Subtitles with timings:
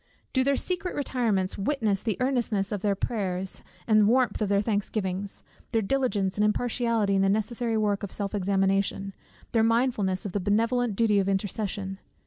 [0.33, 4.59] Do their secret retirements witness the earnestness of their prayers and the warmth of their
[4.63, 5.43] thanksgivings,
[5.73, 9.13] their diligence and impartiality in the necessary work of self examination,
[9.51, 11.99] their mindfulness of the benevolent duty of intercession?